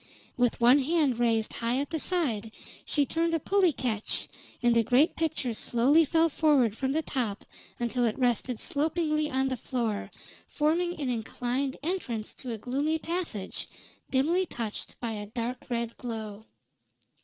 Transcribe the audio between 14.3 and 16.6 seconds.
touched by a dark red glow.